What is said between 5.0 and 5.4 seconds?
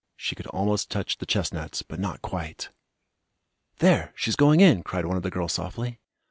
one of the